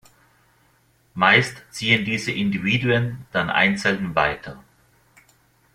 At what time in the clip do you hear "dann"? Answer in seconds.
3.31-3.51